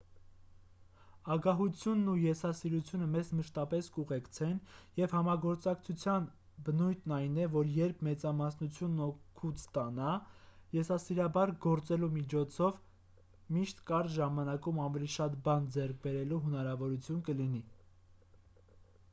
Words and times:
ագահությունն 1.33 2.07
ու 2.13 2.21
եսասիրությունը 2.21 3.07
մեզ 3.15 3.27
մշտապես 3.39 3.89
կուղեկցեն 3.97 4.55
և 4.99 5.13
համագործակցության 5.17 6.25
բնույթն 6.69 7.13
այն 7.19 7.37
է 7.43 7.47
որ 7.57 7.69
երբ 7.77 8.01
մեծամասնությունն 8.09 9.03
օգուտ 9.09 9.61
ստանա 9.63 10.15
եսասիրաբար 10.79 11.53
գործելու 11.69 12.11
միջոցով 12.17 12.81
միշտ 13.59 13.85
կարճ 13.93 14.15
ժամանակում 14.17 14.83
ավելի 14.89 15.11
շատ 15.21 15.39
բան 15.49 15.71
ձեռք 15.79 16.03
բերելու 16.09 16.43
հնարավորություն 16.51 17.25
կլինի 17.31 17.65